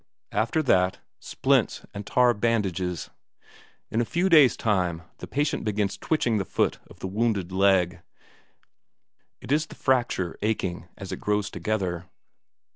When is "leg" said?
7.51-8.01